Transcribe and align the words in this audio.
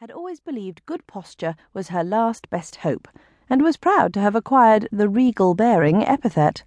had 0.00 0.10
always 0.10 0.40
believed 0.40 0.80
good 0.86 1.06
posture 1.06 1.54
was 1.74 1.88
her 1.88 2.02
last 2.02 2.48
best 2.48 2.76
hope, 2.76 3.06
and 3.50 3.60
was 3.60 3.76
proud 3.76 4.14
to 4.14 4.20
have 4.20 4.34
acquired 4.34 4.88
the 4.90 5.10
regal 5.10 5.54
bearing 5.54 6.02
epithet. 6.02 6.62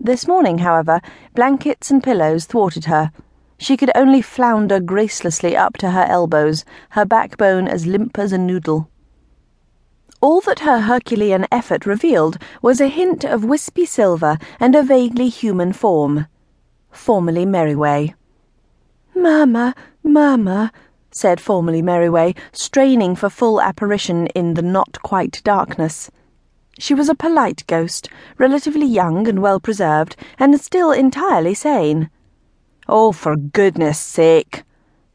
This 0.00 0.26
morning, 0.26 0.58
however, 0.58 1.00
blankets 1.36 1.92
and 1.92 2.02
pillows 2.02 2.46
thwarted 2.46 2.86
her. 2.86 3.12
She 3.56 3.76
could 3.76 3.92
only 3.94 4.20
flounder 4.20 4.80
gracelessly 4.80 5.56
up 5.56 5.76
to 5.76 5.92
her 5.92 6.06
elbows, 6.08 6.64
her 6.88 7.04
backbone 7.04 7.68
as 7.68 7.86
limp 7.86 8.18
as 8.18 8.32
a 8.32 8.38
noodle. 8.38 8.90
All 10.20 10.40
that 10.40 10.58
her 10.58 10.80
Herculean 10.80 11.46
effort 11.52 11.86
revealed 11.86 12.38
was 12.60 12.80
a 12.80 12.88
hint 12.88 13.22
of 13.22 13.44
wispy 13.44 13.86
silver 13.86 14.38
and 14.58 14.74
a 14.74 14.82
vaguely 14.82 15.28
human 15.28 15.72
form. 15.72 16.26
Formerly 16.90 17.46
Merriway. 17.46 18.14
Mamma, 19.14 19.76
mamma, 20.02 20.72
said 21.14 21.40
Formerly 21.40 21.80
Merriway, 21.80 22.36
straining 22.50 23.14
for 23.14 23.30
full 23.30 23.60
apparition 23.60 24.26
in 24.28 24.54
the 24.54 24.62
not 24.62 25.00
quite 25.02 25.40
darkness. 25.44 26.10
She 26.76 26.92
was 26.92 27.08
a 27.08 27.14
polite 27.14 27.62
ghost, 27.68 28.08
relatively 28.36 28.84
young 28.84 29.28
and 29.28 29.40
well 29.40 29.60
preserved, 29.60 30.16
and 30.40 30.60
still 30.60 30.90
entirely 30.90 31.54
sane. 31.54 32.10
Oh, 32.88 33.12
for 33.12 33.36
goodness 33.36 33.98
sake! 34.00 34.64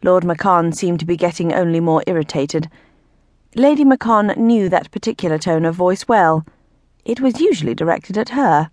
Lord 0.02 0.24
Maccon 0.24 0.74
seemed 0.74 1.02
to 1.02 1.06
be 1.06 1.18
getting 1.18 1.52
only 1.52 1.82
more 1.82 2.02
irritated. 2.08 2.70
Lady 3.54 3.84
Maccon 3.84 4.38
knew 4.38 4.70
that 4.70 4.92
particular 4.92 5.38
tone 5.38 5.66
of 5.66 5.76
voice 5.76 6.08
well. 6.08 6.46
It 7.04 7.20
was 7.20 7.42
usually 7.42 7.76
directed 7.76 8.18
at 8.18 8.30
her. 8.30 8.72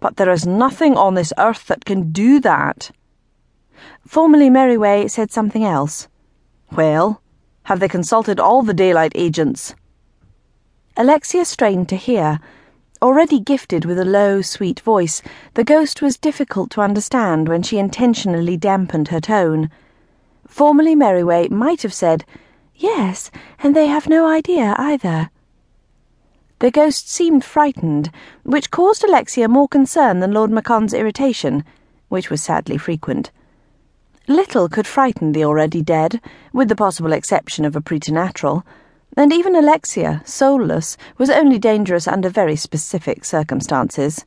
But 0.00 0.16
there 0.16 0.30
is 0.30 0.46
nothing 0.46 0.96
on 0.96 1.14
this 1.14 1.34
earth 1.36 1.66
that 1.66 1.84
can 1.84 2.12
do 2.12 2.40
that. 2.40 2.92
Formerly 4.06 4.50
Merriway 4.50 5.08
said 5.08 5.30
something 5.30 5.64
else. 5.64 6.08
Well, 6.72 7.22
have 7.64 7.80
they 7.80 7.88
consulted 7.88 8.40
all 8.40 8.62
the 8.62 8.74
daylight 8.74 9.12
agents? 9.14 9.74
Alexia 10.96 11.44
strained 11.44 11.88
to 11.90 11.96
hear. 11.96 12.40
Already 13.00 13.38
gifted 13.38 13.84
with 13.84 13.98
a 13.98 14.04
low, 14.04 14.42
sweet 14.42 14.80
voice, 14.80 15.22
the 15.54 15.62
ghost 15.62 16.02
was 16.02 16.18
difficult 16.18 16.70
to 16.72 16.80
understand 16.80 17.48
when 17.48 17.62
she 17.62 17.78
intentionally 17.78 18.56
dampened 18.56 19.08
her 19.08 19.20
tone. 19.20 19.70
Formerly 20.46 20.96
Merriway 20.96 21.50
might 21.50 21.82
have 21.82 21.94
said, 21.94 22.24
Yes, 22.74 23.30
and 23.62 23.76
they 23.76 23.86
have 23.86 24.08
no 24.08 24.26
idea 24.26 24.74
either. 24.78 25.30
The 26.58 26.72
ghost 26.72 27.08
seemed 27.08 27.44
frightened, 27.44 28.10
which 28.42 28.72
caused 28.72 29.04
Alexia 29.04 29.46
more 29.46 29.68
concern 29.68 30.18
than 30.18 30.32
Lord 30.32 30.50
Maccon's 30.50 30.92
irritation, 30.92 31.64
which 32.08 32.30
was 32.30 32.42
sadly 32.42 32.78
frequent. 32.78 33.30
Little 34.28 34.68
could 34.68 34.86
frighten 34.86 35.32
the 35.32 35.46
already 35.46 35.80
dead, 35.80 36.20
with 36.52 36.68
the 36.68 36.76
possible 36.76 37.14
exception 37.14 37.64
of 37.64 37.74
a 37.74 37.80
preternatural, 37.80 38.62
and 39.16 39.32
even 39.32 39.56
Alexia, 39.56 40.20
soulless, 40.26 40.98
was 41.16 41.30
only 41.30 41.58
dangerous 41.58 42.06
under 42.06 42.28
very 42.28 42.54
specific 42.54 43.24
circumstances. 43.24 44.26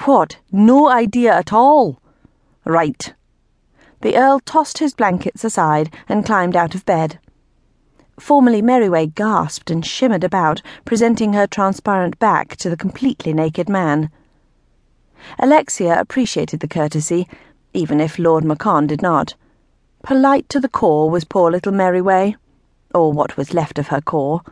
What? 0.00 0.36
No 0.52 0.90
idea 0.90 1.34
at 1.34 1.54
all? 1.54 2.02
Right. 2.66 3.14
The 4.02 4.14
Earl 4.14 4.40
tossed 4.40 4.76
his 4.76 4.92
blankets 4.92 5.42
aside 5.42 5.92
and 6.06 6.26
climbed 6.26 6.54
out 6.54 6.74
of 6.74 6.84
bed. 6.84 7.18
Formerly 8.20 8.60
Merriway 8.60 9.06
gasped 9.06 9.70
and 9.70 9.86
shimmered 9.86 10.22
about, 10.22 10.60
presenting 10.84 11.32
her 11.32 11.46
transparent 11.46 12.18
back 12.18 12.56
to 12.56 12.68
the 12.68 12.76
completely 12.76 13.32
naked 13.32 13.70
man. 13.70 14.10
Alexia 15.38 15.98
appreciated 15.98 16.60
the 16.60 16.68
courtesy 16.68 17.26
even 17.74 18.00
if 18.00 18.18
Lord 18.18 18.44
Maccon 18.44 18.86
did 18.86 19.02
not. 19.02 19.34
Polite 20.02 20.48
to 20.48 20.60
the 20.60 20.68
core 20.68 21.08
was 21.08 21.24
poor 21.24 21.50
little 21.50 21.72
Merriway, 21.72 22.34
or 22.94 23.12
what 23.12 23.36
was 23.36 23.54
left 23.54 23.78
of 23.78 23.88
her 23.88 24.00
core. 24.00 24.42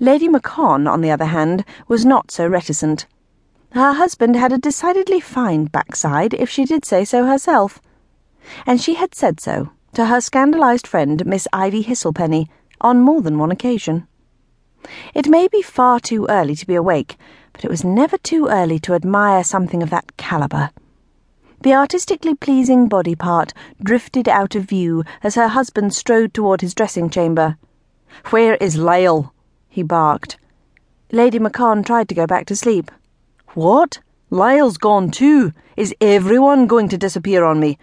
Lady 0.00 0.28
Maccon, 0.28 0.90
on 0.90 1.00
the 1.00 1.10
other 1.10 1.26
hand, 1.26 1.64
was 1.88 2.04
not 2.04 2.30
so 2.30 2.46
reticent. 2.46 3.06
Her 3.70 3.92
husband 3.92 4.36
had 4.36 4.52
a 4.52 4.58
decidedly 4.58 5.20
fine 5.20 5.66
backside, 5.66 6.34
if 6.34 6.50
she 6.50 6.64
did 6.64 6.84
say 6.84 7.04
so 7.04 7.24
herself. 7.24 7.80
And 8.66 8.80
she 8.80 8.94
had 8.94 9.14
said 9.14 9.40
so 9.40 9.70
to 9.94 10.06
her 10.06 10.20
scandalized 10.20 10.86
friend, 10.86 11.24
Miss 11.24 11.46
Ivy 11.52 11.82
Hisselpenny, 11.82 12.48
on 12.80 13.00
more 13.00 13.22
than 13.22 13.38
one 13.38 13.50
occasion. 13.50 14.08
It 15.14 15.28
may 15.28 15.48
be 15.48 15.62
far 15.62 16.00
too 16.00 16.26
early 16.28 16.56
to 16.56 16.66
be 16.66 16.74
awake, 16.74 17.16
but 17.52 17.64
it 17.64 17.70
was 17.70 17.84
never 17.84 18.18
too 18.18 18.48
early 18.48 18.78
to 18.80 18.94
admire 18.94 19.44
something 19.44 19.82
of 19.82 19.90
that 19.90 20.16
caliber. 20.16 20.70
The 21.62 21.74
artistically 21.74 22.34
pleasing 22.34 22.88
body 22.88 23.14
part 23.14 23.52
drifted 23.80 24.28
out 24.28 24.56
of 24.56 24.64
view 24.64 25.04
as 25.22 25.36
her 25.36 25.46
husband 25.46 25.94
strode 25.94 26.34
toward 26.34 26.60
his 26.60 26.74
dressing 26.74 27.08
chamber. 27.08 27.56
Where 28.30 28.56
is 28.56 28.76
Lyall? 28.76 29.30
he 29.68 29.84
barked. 29.84 30.38
Lady 31.12 31.38
Maccon 31.38 31.86
tried 31.86 32.08
to 32.08 32.16
go 32.16 32.26
back 32.26 32.46
to 32.46 32.56
sleep. 32.56 32.90
What? 33.54 34.00
Lyall's 34.28 34.76
gone 34.76 35.12
too. 35.12 35.52
Is 35.76 35.94
everyone 36.00 36.66
going 36.66 36.88
to 36.88 36.98
disappear 36.98 37.44
on 37.44 37.60
me? 37.60 37.78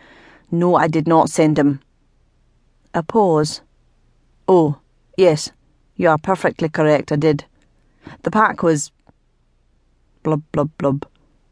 No, 0.51 0.75
I 0.75 0.89
did 0.89 1.07
not 1.07 1.29
send 1.29 1.57
him. 1.57 1.79
A 2.93 3.01
pause. 3.01 3.61
Oh, 4.45 4.79
yes, 5.15 5.51
you 5.95 6.09
are 6.09 6.17
perfectly 6.17 6.67
correct, 6.67 7.13
I 7.13 7.15
did. 7.15 7.45
The 8.23 8.31
pack 8.31 8.61
was. 8.61 8.91
blub, 10.21 10.43
blub, 10.51 10.69
blub. 10.77 11.07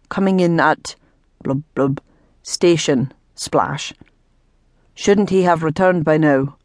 Coming 0.09 0.41
in 0.41 0.59
at. 0.59 0.95
blub, 1.41 1.63
blub 1.73 2.01
Station, 2.49 3.11
splash. 3.35 3.93
Shouldn't 4.95 5.31
he 5.31 5.43
have 5.43 5.63
returned 5.63 6.05
by 6.05 6.15
now? 6.15 6.55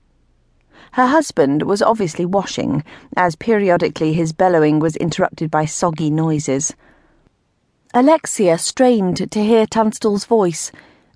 Her 0.92 1.06
husband 1.06 1.64
was 1.64 1.82
obviously 1.82 2.24
washing, 2.24 2.84
as 3.16 3.34
periodically 3.34 4.12
his 4.12 4.32
bellowing 4.32 4.78
was 4.78 4.94
interrupted 4.94 5.50
by 5.50 5.64
soggy 5.64 6.08
noises. 6.08 6.72
Alexia 7.92 8.58
strained 8.58 9.28
to 9.32 9.42
hear 9.42 9.66
Tunstelle's 9.66 10.24
voice. 10.24 10.70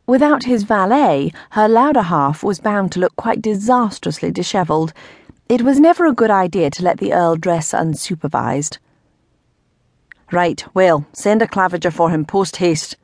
Without 0.04 0.42
his 0.42 0.64
valet, 0.64 1.32
her 1.50 1.68
louder 1.68 2.02
half 2.02 2.42
was 2.42 2.58
bound 2.58 2.90
to 2.90 2.98
look 2.98 3.14
quite 3.14 3.40
disastrously 3.40 4.32
dishevelled. 4.32 4.92
It 5.48 5.62
was 5.62 5.78
never 5.78 6.06
a 6.06 6.12
good 6.12 6.32
idea 6.32 6.70
to 6.70 6.82
let 6.82 6.98
the 6.98 7.12
Earl 7.12 7.36
dress 7.36 7.70
unsupervised. 7.70 8.78
Right, 10.32 10.64
well, 10.74 11.06
send 11.12 11.40
a 11.40 11.46
claviger 11.46 11.92
for 11.92 12.10
him 12.10 12.24
post 12.24 12.56
haste 12.56 12.96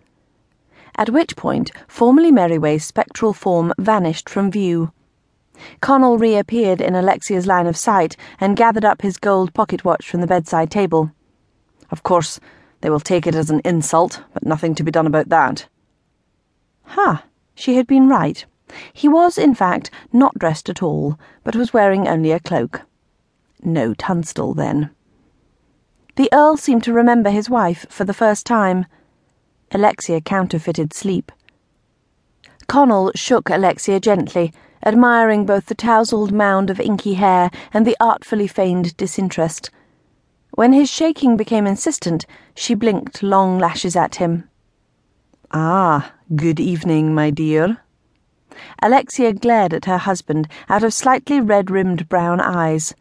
at 0.97 1.11
which 1.11 1.37
point 1.37 1.71
formerly 1.89 2.31
Merriway's 2.31 2.85
spectral 2.85 3.33
form 3.33 3.73
vanished 3.79 4.29
from 4.29 4.51
view. 4.51 4.93
Conall 5.81 6.19
reappeared 6.19 6.81
in 6.81 6.95
Alexia's 6.95 7.47
line 7.47 7.67
of 7.67 7.77
sight 7.77 8.17
and 8.41 8.57
gathered 8.57 8.85
up 8.85 9.03
his 9.03 9.19
gold 9.19 9.55
pocket 9.55 9.85
watch 9.85 10.09
from 10.09 10.21
the 10.21 10.27
bedside 10.27 10.71
table. 10.71 11.13
Of 11.91 12.03
course, 12.03 12.41
they 12.81 12.91
will 12.91 13.01
take 13.01 13.27
it 13.27 13.35
as 13.35 13.51
an 13.51 13.61
insult, 13.65 14.23
but 14.33 14.45
nothing 14.45 14.75
to 14.75 14.83
be 14.83 14.91
done 14.91 15.07
about 15.07 15.29
that. 15.29 15.69
Ha! 16.85 17.23
Huh, 17.23 17.29
she 17.55 17.77
had 17.77 17.87
been 17.87 18.09
right. 18.09 18.45
He 18.93 19.09
was, 19.09 19.39
in 19.39 19.55
fact, 19.55 19.91
not 20.13 20.39
dressed 20.39 20.69
at 20.69 20.83
all, 20.83 21.19
but 21.45 21.55
was 21.55 21.73
wearing 21.73 22.09
only 22.09 22.33
a 22.33 22.41
cloak. 22.41 22.83
No 23.63 23.95
Tunstelle, 23.95 24.55
then. 24.55 24.91
The 26.17 26.29
Earl 26.33 26.57
seemed 26.57 26.83
to 26.85 26.93
remember 26.93 27.31
his 27.31 27.49
wife 27.49 27.87
for 27.89 28.05
the 28.05 28.15
first 28.15 28.47
time. 28.47 28.87
Alexia 29.75 30.21
counterfeited 30.21 30.93
sleep. 30.93 31.33
Conall 32.69 33.11
shook 33.15 33.49
Alexia 33.49 33.99
gently, 33.99 34.53
admiring 34.85 35.47
both 35.47 35.67
the 35.67 35.75
tousled 35.75 36.31
mound 36.31 36.69
of 36.69 36.79
inky 36.79 37.15
hair 37.15 37.51
and 37.73 37.87
the 37.87 37.97
artfully 37.99 38.47
feigned 38.47 38.97
disinterest. 38.97 39.71
When 40.51 40.75
his 40.75 40.91
shaking 40.91 41.39
became 41.39 41.67
insistent, 41.67 42.27
she 42.55 42.75
blinked 42.75 43.23
long 43.23 43.59
lashes 43.59 43.97
at 43.97 44.17
him. 44.17 44.49
Ah, 45.51 46.13
good 46.37 46.61
evening, 46.61 47.15
my 47.15 47.31
dear. 47.31 47.79
Alexia 48.83 49.33
glared 49.33 49.73
at 49.73 49.87
her 49.87 49.99
husband 49.99 50.49
out 50.69 50.83
of 50.83 50.93
slightly 50.93 51.41
red 51.41 51.71
rimmed 51.71 52.11
brown 52.11 52.41
eyes. 52.41 52.95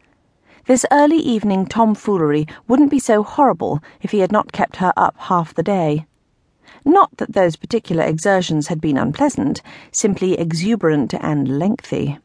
This 0.66 0.86
early 0.90 1.18
evening 1.18 1.66
tomfoolery 1.66 2.46
wouldn't 2.66 2.90
be 2.90 2.98
so 2.98 3.22
horrible 3.22 3.80
if 4.00 4.12
he 4.12 4.20
had 4.20 4.32
not 4.32 4.52
kept 4.52 4.76
her 4.76 4.94
up 4.96 5.16
half 5.18 5.52
the 5.52 5.62
day. 5.62 6.06
Not 6.84 7.16
that 7.18 7.32
those 7.32 7.56
particular 7.56 8.04
exertions 8.04 8.68
had 8.68 8.80
been 8.80 8.96
unpleasant, 8.96 9.62
simply 9.90 10.38
exuberant 10.38 11.14
and 11.14 11.58
lengthy. 11.58 12.18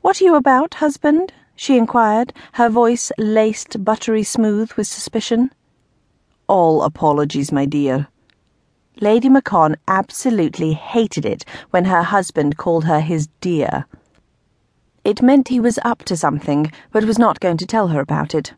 What 0.00 0.20
are 0.20 0.24
you 0.24 0.34
about, 0.34 0.74
husband? 0.74 1.32
she 1.56 1.76
inquired, 1.76 2.32
her 2.54 2.68
voice 2.68 3.12
laced 3.18 3.84
buttery 3.84 4.22
smooth 4.22 4.72
with 4.72 4.86
suspicion. 4.86 5.50
All 6.48 6.82
apologies, 6.82 7.52
my 7.52 7.66
dear. 7.66 8.08
Lady 9.00 9.28
Maccon 9.28 9.76
absolutely 9.86 10.72
hated 10.72 11.24
it 11.24 11.44
when 11.70 11.84
her 11.84 12.02
husband 12.02 12.56
called 12.56 12.84
her 12.84 13.00
his 13.00 13.28
dear. 13.40 13.86
It 15.04 15.22
meant 15.22 15.48
he 15.48 15.60
was 15.60 15.78
up 15.84 16.02
to 16.04 16.16
something, 16.16 16.70
but 16.92 17.04
was 17.04 17.18
not 17.18 17.40
going 17.40 17.56
to 17.58 17.66
tell 17.66 17.88
her 17.88 18.00
about 18.00 18.34
it. 18.34 18.52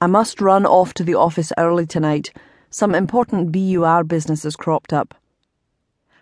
I 0.00 0.06
must 0.06 0.40
run 0.40 0.64
off 0.64 0.94
to 0.94 1.04
the 1.04 1.14
office 1.14 1.52
early 1.58 1.86
tonight. 1.86 2.32
Some 2.72 2.94
important 2.94 3.50
BUR 3.50 4.04
business 4.04 4.44
has 4.44 4.54
cropped 4.54 4.92
up. 4.92 5.16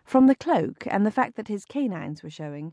From 0.03 0.27
the 0.27 0.35
cloak 0.35 0.85
and 0.87 1.05
the 1.05 1.11
fact 1.11 1.37
that 1.37 1.49
his 1.49 1.67
canines 1.67 2.23
were 2.23 2.31
showing, 2.31 2.73